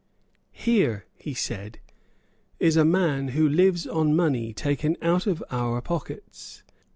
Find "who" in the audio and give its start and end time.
3.37-3.47